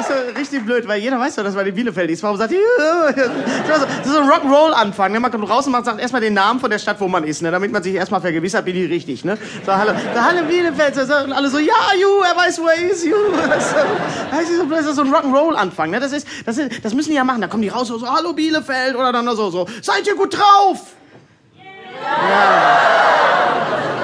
ist 0.00 0.08
so 0.08 0.38
richtig 0.38 0.64
blöd, 0.64 0.88
weil 0.88 1.00
jeder 1.00 1.18
weiß 1.18 1.36
doch, 1.36 1.44
dass 1.44 1.54
man 1.54 1.66
in 1.66 1.74
Bielefeld 1.74 2.10
ist. 2.10 2.22
Warum 2.22 2.36
sagt 2.36 2.52
das 2.78 3.82
ist 4.06 4.12
so 4.12 4.20
ein 4.20 4.28
Rock'n'Roll-Anfang. 4.28 5.12
Ne? 5.12 5.20
Man 5.20 5.30
kommt 5.30 5.48
raus 5.48 5.66
und 5.66 5.72
man 5.72 5.84
sagt 5.84 6.00
erstmal 6.00 6.20
den 6.20 6.34
Namen 6.34 6.60
von 6.60 6.70
der 6.70 6.78
Stadt, 6.78 7.00
wo 7.00 7.08
man 7.08 7.24
ist, 7.24 7.42
ne? 7.42 7.50
damit 7.50 7.72
man 7.72 7.82
sich 7.82 7.94
erstmal 7.94 8.20
vergewissert, 8.20 8.64
bin 8.64 8.76
ich 8.76 8.90
richtig. 8.90 9.24
Ne? 9.24 9.38
So, 9.64 9.72
hallo, 9.74 9.92
so, 10.14 10.20
hallo 10.20 10.46
Bielefeld. 10.48 10.94
So, 10.94 11.02
und 11.02 11.32
alle 11.32 11.48
so, 11.48 11.58
ja, 11.58 11.74
you, 12.00 12.22
er 12.22 12.36
weiß, 12.36 12.60
wo 12.60 12.66
er 12.66 12.90
ist, 12.90 13.04
you. 13.04 13.16
Das 14.70 14.86
ist 14.86 14.96
so 14.96 15.02
ein 15.02 15.12
Rock'n'Roll-Anfang. 15.12 15.90
Ne? 15.90 16.00
Das, 16.00 16.12
ist, 16.12 16.26
das, 16.46 16.58
ist, 16.58 16.84
das 16.84 16.94
müssen 16.94 17.10
die 17.10 17.16
ja 17.16 17.24
machen. 17.24 17.40
Da 17.40 17.48
kommen 17.48 17.62
die 17.62 17.68
raus 17.68 17.88
so, 17.88 17.98
so 17.98 18.10
hallo 18.10 18.32
Bielefeld 18.32 18.96
oder 18.96 19.12
dann 19.12 19.26
so, 19.36 19.50
so, 19.50 19.66
seid 19.82 20.06
ihr 20.06 20.16
gut 20.16 20.36
drauf? 20.36 20.80
Ja. 22.02 23.09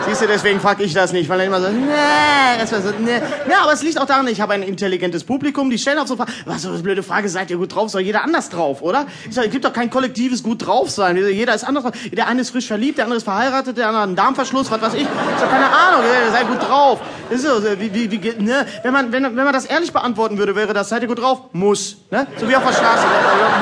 Siehst 0.06 0.22
du, 0.22 0.26
deswegen 0.28 0.60
frage 0.60 0.84
ich 0.84 0.94
das 0.94 1.12
nicht, 1.12 1.28
weil 1.28 1.40
er 1.40 1.46
immer 1.46 1.60
so, 1.60 1.68
nee, 1.68 1.88
war 1.88 2.80
so, 2.80 2.90
nee. 2.98 3.20
Ja, 3.50 3.62
aber 3.62 3.72
es 3.72 3.82
liegt 3.82 4.00
auch 4.00 4.06
daran, 4.06 4.28
ich 4.28 4.40
habe 4.40 4.52
ein 4.52 4.62
intelligentes 4.62 5.24
Publikum, 5.24 5.68
die 5.68 5.78
stellen 5.78 5.98
auch 5.98 6.06
so 6.06 6.16
Fragen, 6.16 6.32
was 6.44 6.62
so 6.62 6.68
eine 6.68 6.78
blöde 6.78 7.02
Frage, 7.02 7.28
seid 7.28 7.50
ihr 7.50 7.56
gut 7.56 7.74
drauf? 7.74 7.90
Soll 7.90 8.02
jeder 8.02 8.22
anders 8.22 8.48
drauf, 8.48 8.82
oder? 8.82 9.06
Ich 9.28 9.34
sag, 9.34 9.46
es 9.46 9.50
gibt 9.50 9.64
doch 9.64 9.72
kein 9.72 9.90
kollektives 9.90 10.44
gut 10.44 10.64
drauf 10.64 10.90
sein. 10.90 11.16
Jeder 11.16 11.54
ist 11.54 11.64
anders. 11.64 11.84
Der 12.12 12.28
eine 12.28 12.40
ist 12.40 12.50
frisch 12.50 12.68
verliebt, 12.68 12.98
der 12.98 13.06
andere 13.06 13.18
ist 13.18 13.24
verheiratet, 13.24 13.76
der 13.76 13.88
andere 13.88 14.02
hat 14.02 14.08
einen 14.08 14.16
Darmverschluss, 14.16 14.70
was 14.70 14.80
weiß 14.80 14.94
ich. 14.94 15.06
Doch 15.40 15.50
keine 15.50 15.66
Ahnung, 15.66 16.02
seid 16.30 16.48
gut 16.48 16.62
drauf. 16.62 17.00
Das 17.28 17.40
ist 17.40 17.46
so, 17.46 17.62
wie, 17.80 17.92
wie, 17.92 18.10
wie, 18.10 18.42
ne? 18.42 18.64
Wenn 18.84 18.92
man, 18.92 19.10
wenn, 19.10 19.24
wenn 19.24 19.34
man 19.34 19.52
das 19.52 19.66
ehrlich 19.66 19.92
beantworten 19.92 20.38
würde, 20.38 20.54
wäre 20.54 20.72
das, 20.72 20.88
seid 20.88 21.02
ihr 21.02 21.08
gut 21.08 21.20
drauf? 21.20 21.40
Muss, 21.52 21.96
ne? 22.12 22.28
So 22.36 22.48
wie 22.48 22.54
auf 22.54 22.64
der 22.64 22.72
Straße, 22.72 23.04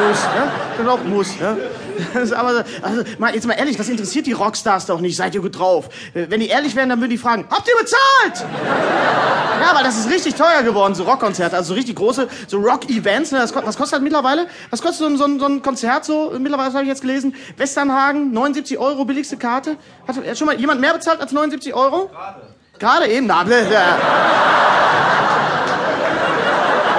muss, 0.06 0.22
ne? 0.24 0.84
Drauf, 0.84 1.00
muss, 1.04 1.40
ne? 1.40 1.56
aber, 2.34 2.64
also, 2.82 3.02
mal, 3.18 3.34
jetzt 3.34 3.46
mal 3.46 3.54
ehrlich, 3.54 3.76
das 3.76 3.88
interessiert 3.88 4.26
die 4.26 4.32
Rockstars 4.32 4.86
doch 4.86 5.00
nicht, 5.00 5.16
seid 5.16 5.34
ihr 5.34 5.40
gut 5.40 5.58
drauf? 5.58 5.88
Wenn 6.12 6.40
die 6.40 6.48
ehrlich 6.48 6.74
wären, 6.76 6.88
dann 6.88 7.00
würden 7.00 7.10
die 7.10 7.18
fragen, 7.18 7.46
habt 7.50 7.68
ihr 7.68 7.74
bezahlt? 7.80 8.50
Ja, 9.64 9.74
weil 9.74 9.84
das 9.84 9.96
ist 9.96 10.10
richtig 10.10 10.34
teuer 10.34 10.62
geworden, 10.62 10.94
so 10.94 11.04
Rockkonzerte, 11.04 11.56
also 11.56 11.68
so 11.68 11.74
richtig 11.74 11.96
große, 11.96 12.28
so 12.48 12.58
Rock-Events. 12.58 13.32
Ne? 13.32 13.38
Das, 13.38 13.54
was 13.54 13.76
kostet 13.76 13.94
das 13.94 14.00
mittlerweile? 14.02 14.46
Was 14.68 14.82
kostet 14.82 14.98
so 14.98 15.06
ein, 15.06 15.16
so 15.16 15.24
ein, 15.24 15.38
so 15.38 15.46
ein 15.46 15.62
Konzert 15.62 16.04
so? 16.04 16.32
Mittlerweile 16.38 16.72
habe 16.72 16.82
ich 16.82 16.88
jetzt 16.88 17.00
gelesen. 17.00 17.34
Westernhagen, 17.56 18.32
79 18.32 18.78
Euro, 18.78 19.06
billigste 19.06 19.38
Karte. 19.38 19.76
Hat 20.06 20.36
schon 20.36 20.46
mal 20.48 20.58
jemand 20.58 20.82
mehr 20.82 20.92
bezahlt 20.92 21.20
als 21.20 21.32
79 21.32 21.72
Euro? 21.72 22.08
Gerade. 22.08 22.42
Gerade 22.78 23.06
eben? 23.06 23.26
Na, 23.26 23.44
ne, 23.44 23.64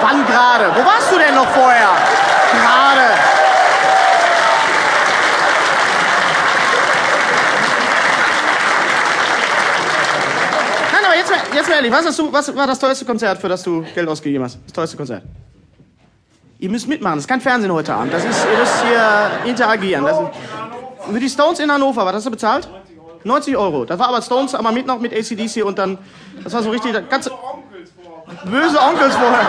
Wann 0.01 0.25
gerade? 0.25 0.71
Wo 0.75 0.85
warst 0.85 1.11
du 1.11 1.17
denn 1.17 1.35
noch 1.35 1.47
vorher? 1.49 1.89
Gerade. 2.51 3.35
Jetzt 11.29 11.55
jetzt 11.55 11.69
mal 11.69 11.75
ehrlich, 11.75 11.91
was, 11.91 12.05
hast 12.05 12.19
du, 12.19 12.31
was 12.31 12.55
war 12.55 12.67
das 12.67 12.79
teuerste 12.79 13.05
Konzert, 13.05 13.39
für 13.39 13.49
das 13.49 13.63
du 13.63 13.83
Geld 13.93 14.07
ausgegeben 14.07 14.43
hast? 14.43 14.59
Das 14.65 14.73
teuerste 14.73 14.97
Konzert. 14.97 15.23
Ihr 16.59 16.69
müsst 16.69 16.87
mitmachen, 16.87 17.15
das 17.15 17.23
ist 17.23 17.27
kein 17.27 17.41
Fernsehen 17.41 17.71
heute 17.71 17.93
Abend. 17.93 18.13
Das 18.13 18.23
ist, 18.23 18.45
ihr 18.51 18.57
müsst 18.57 18.83
hier 18.83 19.49
interagieren. 19.49 20.05
Das 20.05 20.19
ist, 20.19 20.29
für 21.11 21.19
die 21.19 21.29
Stones 21.29 21.59
in 21.59 21.71
Hannover, 21.71 22.05
was 22.05 22.15
hast 22.15 22.25
du 22.25 22.31
bezahlt? 22.31 22.67
90 23.23 23.57
Euro. 23.57 23.85
Das 23.85 23.99
war 23.99 24.09
aber 24.09 24.21
Stones, 24.21 24.55
aber 24.55 24.71
mit 24.71 24.85
noch 24.85 24.99
mit 24.99 25.13
ACDC 25.13 25.63
und 25.63 25.77
dann, 25.77 25.97
das 26.43 26.53
war 26.53 26.61
so 26.63 26.69
richtig, 26.69 26.93
das 26.93 27.03
ganze, 27.09 27.31
böse 28.45 28.79
Onkels 28.79 29.15
vorher. 29.15 29.47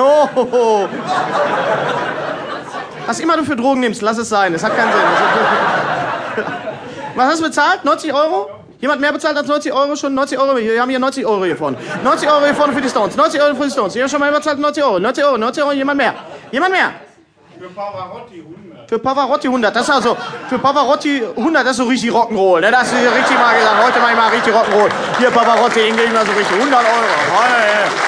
Oh. 0.00 0.88
Was 3.06 3.20
immer 3.20 3.36
du 3.36 3.44
für 3.44 3.56
Drogen 3.56 3.80
nimmst, 3.80 4.02
lass 4.02 4.18
es 4.18 4.28
sein. 4.28 4.52
Das 4.52 4.62
hat 4.62 4.76
keinen 4.76 4.92
Sinn. 4.92 5.00
Was 7.16 7.26
hast 7.26 7.40
du 7.40 7.44
bezahlt? 7.44 7.84
90 7.84 8.12
Euro? 8.12 8.57
Jemand 8.80 9.00
mehr 9.00 9.12
bezahlt 9.12 9.36
als 9.36 9.48
90 9.48 9.72
Euro 9.72 9.96
schon? 9.96 10.14
90 10.14 10.38
Euro, 10.38 10.56
wir 10.56 10.80
haben 10.80 10.88
hier 10.88 11.00
90 11.00 11.26
Euro 11.26 11.44
hier 11.44 11.56
vorne. 11.56 11.76
90 12.04 12.30
Euro 12.30 12.44
hier 12.44 12.54
vorne 12.54 12.72
für 12.72 12.80
die 12.80 12.88
Stones. 12.88 13.16
90 13.16 13.42
Euro 13.42 13.54
für 13.56 13.64
die 13.64 13.70
Stones. 13.70 13.92
Hier 13.92 14.08
schon 14.08 14.20
mal 14.20 14.30
bezahlt 14.30 14.58
90 14.58 14.84
Euro. 14.84 14.98
90 15.00 15.24
Euro, 15.24 15.36
90 15.36 15.62
Euro, 15.64 15.72
jemand 15.72 15.98
mehr. 15.98 16.14
Jemand 16.52 16.72
mehr. 16.72 16.92
Für 17.58 17.68
Pavarotti 17.70 18.40
100. 18.40 18.88
Für 18.88 18.98
Pavarotti 19.00 19.48
100. 19.48 19.74
Das 19.74 19.82
ist 19.82 19.94
also, 19.94 20.16
für 20.48 20.58
Pavarotti 20.60 21.24
100, 21.36 21.64
das 21.64 21.72
ist 21.72 21.76
so 21.78 21.84
richtig 21.84 22.12
Rock'n'Roll. 22.12 22.60
Ne? 22.60 22.70
Das 22.70 22.84
ist 22.84 22.94
richtig 22.94 23.36
mal 23.36 23.56
gesagt. 23.56 23.84
Heute 23.84 23.98
mach 24.00 24.10
ich 24.10 24.16
mal 24.16 24.28
richtig 24.28 24.54
Rock'n'Roll. 24.54 24.90
Hier 25.18 25.30
Pavarotti, 25.30 25.92
den 25.92 26.12
mal 26.12 26.24
so 26.24 26.32
richtig 26.32 26.56
100 26.56 26.78
Euro. 26.78 28.07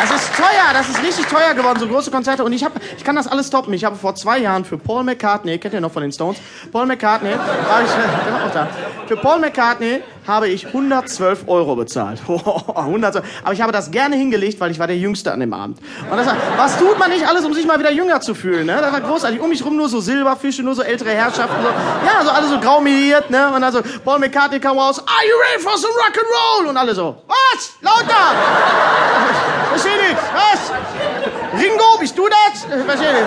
Das 0.00 0.10
ist 0.12 0.32
teuer, 0.36 0.72
das 0.72 0.88
ist 0.88 1.02
richtig 1.02 1.26
teuer 1.26 1.54
geworden, 1.54 1.80
so 1.80 1.88
große 1.88 2.10
Konzerte. 2.10 2.44
Und 2.44 2.52
ich, 2.52 2.64
hab, 2.64 2.72
ich 2.96 3.02
kann 3.02 3.16
das 3.16 3.26
alles 3.26 3.48
stoppen. 3.48 3.72
Ich 3.74 3.84
habe 3.84 3.96
vor 3.96 4.14
zwei 4.14 4.38
Jahren 4.38 4.64
für 4.64 4.78
Paul 4.78 5.02
McCartney, 5.02 5.58
kennt 5.58 5.74
ihr 5.74 5.80
noch 5.80 5.90
von 5.90 6.02
den 6.02 6.12
Stones? 6.12 6.38
Paul 6.70 6.86
McCartney, 6.86 7.32
habe 7.32 7.84
ich, 7.84 7.90
der 7.90 8.32
war 8.32 8.46
auch 8.46 8.52
da. 8.52 8.68
Für 9.06 9.16
Paul 9.16 9.40
McCartney 9.40 10.00
habe 10.28 10.48
ich 10.48 10.66
112 10.66 11.48
Euro 11.48 11.74
bezahlt. 11.74 12.20
112. 12.28 13.24
Aber 13.42 13.52
ich 13.54 13.62
habe 13.62 13.72
das 13.72 13.90
gerne 13.90 14.14
hingelegt, 14.14 14.60
weil 14.60 14.70
ich 14.70 14.78
war 14.78 14.86
der 14.86 14.96
Jüngste 14.98 15.32
an 15.32 15.40
dem 15.40 15.52
Abend. 15.52 15.78
Und 16.10 16.16
das 16.16 16.26
was 16.56 16.78
tut 16.78 16.98
man 16.98 17.10
nicht 17.10 17.26
alles, 17.26 17.44
um 17.44 17.54
sich 17.54 17.66
mal 17.66 17.78
wieder 17.78 17.90
jünger 17.90 18.20
zu 18.20 18.34
fühlen? 18.34 18.66
Ne? 18.66 18.78
Das 18.80 18.92
war 18.92 19.00
großartig. 19.00 19.40
Um 19.40 19.48
mich 19.48 19.64
rum 19.64 19.76
nur 19.76 19.88
so 19.88 20.00
Silberfische, 20.00 20.62
nur 20.62 20.74
so 20.74 20.82
ältere 20.82 21.10
Herrschaften. 21.10 21.56
So. 21.62 21.68
Ja, 22.06 22.24
so 22.24 22.30
alle 22.30 22.46
so 22.46 22.60
graumeliert. 22.60 23.30
Ne? 23.30 23.50
Und 23.54 23.64
also 23.64 23.80
Paul 24.04 24.18
McCartney 24.18 24.60
kam 24.60 24.78
raus. 24.78 24.98
Are 24.98 25.26
you 25.26 25.34
ready 25.50 25.62
for 25.62 25.76
some 25.78 25.94
rock 25.94 26.16
and 26.16 26.26
roll? 26.26 26.66
Und 26.68 26.76
alle 26.76 26.94
so, 26.94 27.16
was? 27.26 27.72
Lauter! 27.80 28.04
Verstehe 29.70 29.96
nicht. 29.96 30.16
Was? 30.34 30.72
Ringo, 31.60 31.98
bist 31.98 32.16
du 32.18 32.28
das? 32.28 32.64
Verstehe 32.84 33.12
nicht. 33.12 33.26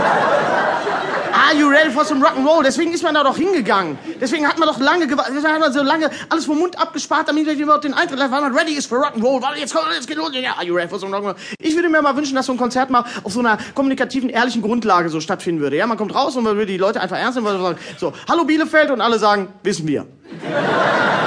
Are 1.51 1.59
you 1.59 1.69
ready 1.69 1.89
for 1.89 2.05
some 2.05 2.23
rock 2.23 2.37
and 2.37 2.47
roll? 2.47 2.63
Deswegen 2.63 2.93
ist 2.93 3.03
man 3.03 3.13
da 3.13 3.25
doch 3.25 3.35
hingegangen. 3.35 3.97
Deswegen 4.21 4.47
hat 4.47 4.57
man 4.57 4.69
doch 4.69 4.79
lange 4.79 5.05
gewartet. 5.05 5.33
Deswegen 5.35 5.53
hat 5.53 5.59
man 5.59 5.73
so 5.73 5.83
lange 5.83 6.09
alles 6.29 6.45
vom 6.45 6.57
Mund 6.57 6.79
abgespart, 6.79 7.27
damit 7.27 7.45
man 7.45 7.57
überhaupt 7.57 7.83
den 7.83 7.93
Eintritt 7.93 8.21
hat, 8.21 8.31
weil 8.31 8.39
man 8.39 8.55
ready 8.57 8.71
ist 8.71 8.87
für 8.87 8.95
rock 8.95 9.15
and 9.15 9.21
roll. 9.21 9.41
Warte, 9.41 9.59
jetzt 9.59 9.75
kommt, 9.75 9.87
jetzt 9.93 10.07
geht 10.07 10.15
los. 10.15 10.31
Ja, 10.31 10.53
are 10.53 10.63
you 10.63 10.73
ready 10.73 10.87
for 10.87 10.97
some 10.97 11.13
rock 11.13 11.25
and 11.25 11.35
roll? 11.35 11.45
Ich 11.59 11.75
würde 11.75 11.89
mir 11.89 12.01
mal 12.01 12.15
wünschen, 12.15 12.35
dass 12.35 12.45
so 12.45 12.53
ein 12.53 12.57
Konzert 12.57 12.89
mal 12.89 13.03
auf 13.23 13.33
so 13.33 13.41
einer 13.41 13.57
kommunikativen, 13.75 14.29
ehrlichen 14.29 14.61
Grundlage 14.61 15.09
so 15.09 15.19
stattfinden 15.19 15.59
würde. 15.59 15.75
Ja, 15.75 15.87
man 15.87 15.97
kommt 15.97 16.15
raus 16.15 16.37
und 16.37 16.45
man 16.45 16.55
würde 16.55 16.71
die 16.71 16.77
Leute 16.77 17.01
einfach 17.01 17.17
ernst 17.17 17.35
nehmen, 17.37 17.51
man 17.51 17.61
sagt, 17.61 17.99
so, 17.99 18.13
hallo 18.29 18.45
Bielefeld 18.45 18.89
und 18.89 19.01
alle 19.01 19.19
sagen, 19.19 19.49
wissen 19.61 19.85
wir. 19.85 20.05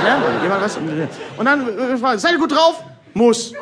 Ja, 0.06 0.22
jemand 0.42 0.62
was? 0.62 0.78
Und 1.36 1.44
dann 1.44 1.68
äh, 1.68 1.98
fragen, 1.98 2.18
seid 2.18 2.32
ihr 2.32 2.38
gut 2.38 2.52
drauf? 2.52 2.82
Muss. 3.12 3.52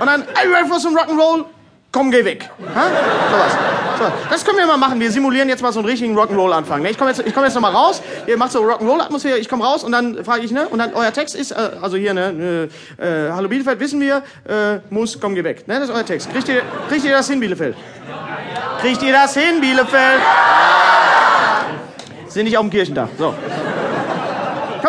Und 0.00 0.06
dann, 0.06 0.22
are 0.22 0.44
you 0.44 0.52
ready 0.52 0.68
for 0.68 0.80
some 0.80 0.98
rock 0.98 1.08
and 1.08 1.20
roll? 1.20 1.44
Komm, 1.92 2.10
geh 2.10 2.24
weg. 2.24 2.48
Ha? 2.74 2.86
So 2.86 3.38
was. 3.38 3.52
So, 3.98 4.06
das 4.30 4.44
können 4.44 4.56
wir 4.58 4.66
mal 4.66 4.78
machen. 4.78 4.98
Wir 5.00 5.10
simulieren 5.10 5.48
jetzt 5.48 5.60
mal 5.60 5.72
so 5.72 5.80
einen 5.80 5.88
richtigen 5.88 6.16
Rock'n'Roll-Anfang. 6.16 6.80
Ne? 6.82 6.90
Ich 6.90 6.96
komme 6.96 7.10
jetzt, 7.10 7.22
komm 7.34 7.44
jetzt 7.44 7.54
noch 7.54 7.60
mal 7.60 7.72
raus. 7.72 8.00
Ihr 8.26 8.38
macht 8.38 8.52
so 8.52 8.62
Rock'n'Roll-Atmosphäre. 8.62 9.38
Ich 9.38 9.48
komme 9.48 9.64
raus 9.64 9.84
und 9.84 9.92
dann 9.92 10.24
frage 10.24 10.42
ich, 10.42 10.52
ne? 10.52 10.68
Und 10.68 10.78
dann 10.78 10.94
euer 10.94 11.12
Text 11.12 11.34
ist, 11.34 11.50
äh, 11.50 11.70
also 11.82 11.96
hier, 11.96 12.14
ne? 12.14 12.68
Äh, 12.96 13.32
Hallo 13.32 13.48
Bielefeld, 13.48 13.78
wissen 13.80 14.00
wir, 14.00 14.22
äh, 14.48 14.78
muss, 14.88 15.20
komm, 15.20 15.34
geh 15.34 15.44
weg. 15.44 15.68
Ne? 15.68 15.80
Das 15.80 15.88
ist 15.88 15.94
euer 15.94 16.06
Text. 16.06 16.32
Kriegt 16.32 16.48
ihr, 16.48 16.62
kriegt 16.88 17.04
ihr 17.04 17.12
das 17.12 17.28
hin, 17.28 17.40
Bielefeld? 17.40 17.76
Kriegt 18.80 19.02
ihr 19.02 19.12
das 19.12 19.34
hin, 19.34 19.60
Bielefeld? 19.60 20.20
Sind 22.28 22.44
nicht 22.44 22.56
auf 22.56 22.64
dem 22.64 22.70
Kirchentag. 22.70 23.08
So. 23.18 23.34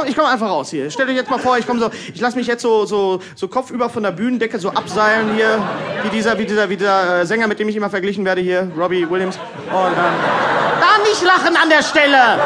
Komm, 0.01 0.09
ich 0.09 0.15
komme 0.15 0.29
einfach 0.29 0.49
raus 0.49 0.71
hier. 0.71 0.89
Stellt 0.89 1.09
euch 1.09 1.15
jetzt 1.15 1.29
mal 1.29 1.37
vor, 1.37 1.59
ich 1.59 1.67
komme 1.67 1.79
so, 1.79 1.91
ich 2.11 2.19
lasse 2.19 2.35
mich 2.35 2.47
jetzt 2.47 2.63
so, 2.63 2.87
so, 2.87 3.21
so 3.35 3.47
kopfüber 3.47 3.87
von 3.87 4.01
der 4.01 4.09
Bühnendecke 4.09 4.57
so 4.57 4.69
abseilen 4.69 5.35
hier, 5.35 5.63
wie 6.01 6.09
dieser, 6.09 6.39
wie 6.39 6.45
dieser, 6.45 6.67
wie 6.69 6.77
dieser 6.77 7.19
äh, 7.19 7.25
Sänger, 7.27 7.45
mit 7.45 7.59
dem 7.59 7.69
ich 7.69 7.75
immer 7.75 7.91
verglichen 7.91 8.25
werde 8.25 8.41
hier, 8.41 8.71
Robbie 8.75 9.07
Williams. 9.07 9.37
Und 9.69 9.75
ähm, 9.75 9.93
da 9.93 10.97
nicht 11.07 11.21
lachen 11.21 11.55
an 11.55 11.69
der 11.69 11.83
Stelle, 11.83 12.39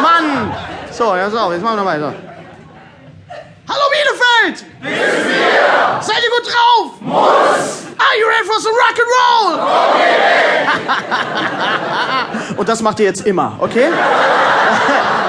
Mann. 0.00 0.50
So, 0.90 1.14
ja 1.14 1.28
so, 1.28 1.52
jetzt 1.52 1.62
machen 1.62 1.76
wir 1.76 1.76
nochmal 1.76 2.00
so. 2.00 2.10
Hallo 3.68 3.82
Bielefeld! 3.92 4.64
Seid 6.00 6.22
ihr 6.22 6.30
gut 6.30 6.46
drauf? 6.46 6.98
Muss! 7.02 7.84
Are 7.98 8.16
you 8.18 8.26
ready 8.28 8.46
for 8.46 8.58
some 8.62 8.74
rock 8.74 8.98
and 8.98 9.08
roll? 9.18 9.58
Und 12.58 12.66
das 12.66 12.80
macht 12.80 12.98
ihr 13.00 13.06
jetzt 13.06 13.26
immer, 13.26 13.58
okay? 13.60 13.90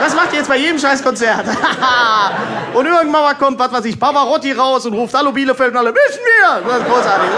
Das 0.10 0.16
macht 0.16 0.32
ihr 0.32 0.40
jetzt 0.40 0.48
bei 0.48 0.58
jedem 0.58 0.80
Scheißkonzert. 0.80 1.46
und 2.74 2.84
irgendwann 2.84 3.12
mal 3.12 3.36
kommt, 3.36 3.60
was 3.60 3.72
weiß 3.72 3.86
ich, 3.86 4.00
Pavarotti 4.00 4.54
raus 4.54 4.84
und 4.88 4.96
ruft 4.96 5.14
Hallo 5.14 5.32
Bielefeld 5.32 5.70
und 5.70 5.78
alle, 5.78 5.94
wissen 5.94 6.22
wir! 6.26 6.68
Das 6.68 6.80
ist 6.80 6.88
großartig. 6.88 7.30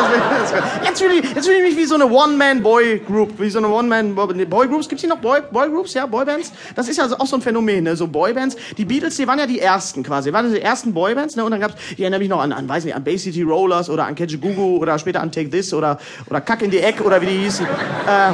Jetzt 0.86 1.02
fühle 1.02 1.16
ich, 1.16 1.28
fühl 1.28 1.56
ich 1.56 1.64
mich 1.64 1.76
wie 1.76 1.86
so 1.86 1.96
eine 1.96 2.08
One-Man-Boy-Group. 2.08 3.38
Wie 3.42 3.50
so 3.50 3.58
eine 3.58 3.68
One-Man-Boy-Groups. 3.68 4.88
Gibt's 4.88 5.02
hier 5.02 5.10
noch 5.10 5.18
Boy, 5.18 5.42
Boy-Groups? 5.52 5.96
Ja, 5.96 6.06
Boybands? 6.06 6.54
Das 6.74 6.88
ist 6.88 6.96
ja 6.96 7.08
auch 7.20 7.28
so 7.28 7.36
ein 7.36 7.42
Phänomen, 7.42 7.84
ne? 7.84 7.98
So 7.98 8.08
Boybands. 8.08 8.56
Die 8.78 8.86
Beatles, 8.86 9.18
die 9.18 9.28
waren 9.28 9.40
ja 9.40 9.48
die 9.48 9.60
ersten 9.60 10.02
quasi. 10.02 10.30
Die 10.30 10.34
waren 10.34 10.54
die 10.54 10.62
ersten 10.62 10.94
Boybands, 10.94 11.36
ne? 11.36 11.44
Und 11.44 11.52
dann 11.52 11.60
gab's, 11.60 11.76
ich 11.92 12.00
erinnere 12.00 12.22
mich 12.22 12.30
noch 12.30 12.40
an, 12.40 12.54
an 12.54 12.70
weiß 12.70 12.86
nicht, 12.86 12.96
an 12.96 13.04
Bay 13.04 13.18
City 13.18 13.42
Rollers 13.42 13.90
oder 13.90 14.06
an 14.06 14.16
Catch 14.16 14.40
Gugu 14.40 14.78
oder 14.78 14.98
später 14.98 15.20
an 15.20 15.30
Take 15.30 15.50
This 15.50 15.74
oder, 15.74 16.00
oder 16.30 16.40
Kack 16.40 16.62
in 16.62 16.72
die 16.72 16.80
Eck 16.80 17.02
oder 17.04 17.22
wie 17.22 17.26
die 17.26 17.38
hießen. 17.40 17.66
Äh, 17.66 18.32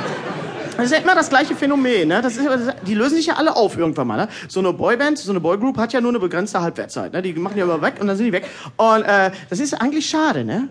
das 0.77 0.85
ist 0.85 0.91
ja 0.91 0.97
immer 0.99 1.15
das 1.15 1.29
gleiche 1.29 1.55
Phänomen. 1.55 2.07
Ne? 2.07 2.21
Das 2.21 2.37
ist, 2.37 2.47
die 2.85 2.93
lösen 2.93 3.15
sich 3.15 3.25
ja 3.25 3.35
alle 3.35 3.55
auf 3.55 3.77
irgendwann 3.77 4.07
mal. 4.07 4.17
Ne? 4.17 4.27
So 4.47 4.59
eine 4.59 4.71
Boyband, 4.73 5.17
so 5.17 5.31
eine 5.31 5.39
Boygroup 5.39 5.77
hat 5.77 5.93
ja 5.93 6.01
nur 6.01 6.11
eine 6.11 6.19
begrenzte 6.19 6.61
Halbwertszeit. 6.61 7.13
Ne? 7.13 7.21
Die 7.21 7.33
machen 7.33 7.57
ja 7.57 7.65
immer 7.65 7.81
weg 7.81 7.95
und 7.99 8.07
dann 8.07 8.15
sind 8.15 8.27
die 8.27 8.31
weg. 8.31 8.45
Und 8.77 9.03
äh, 9.03 9.31
das 9.49 9.59
ist 9.59 9.73
eigentlich 9.73 10.07
schade, 10.07 10.45
ne? 10.45 10.69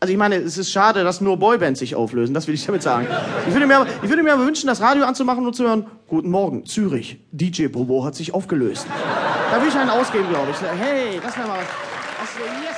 Also 0.00 0.12
ich 0.12 0.18
meine, 0.18 0.36
es 0.36 0.56
ist 0.56 0.70
schade, 0.70 1.02
dass 1.02 1.20
nur 1.20 1.38
Boybands 1.38 1.80
sich 1.80 1.96
auflösen, 1.96 2.32
das 2.32 2.46
will 2.46 2.54
ich 2.54 2.64
damit 2.64 2.84
sagen. 2.84 3.08
Ich 3.48 3.52
würde 3.52 3.66
mir, 3.66 3.84
ich 4.00 4.08
würde 4.08 4.22
mir 4.22 4.38
wünschen, 4.38 4.68
das 4.68 4.80
Radio 4.80 5.04
anzumachen 5.04 5.44
und 5.44 5.54
zu 5.56 5.64
hören, 5.64 5.86
Guten 6.06 6.30
Morgen, 6.30 6.64
Zürich, 6.64 7.18
DJ 7.32 7.66
Bobo 7.66 8.04
hat 8.04 8.14
sich 8.14 8.32
aufgelöst. 8.32 8.86
Da 9.50 9.56
würde 9.56 9.68
ich 9.68 9.76
einen 9.76 9.90
ausgeben, 9.90 10.28
glaube 10.28 10.52
ich. 10.52 10.56
Hey, 10.62 11.20
das 11.22 11.36
wäre 11.36 11.48
mal 11.48 11.58
was. 11.58 12.64
yes. 12.64 12.77